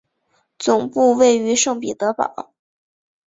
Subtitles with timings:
[0.57, 2.51] 总部位于圣彼得堡。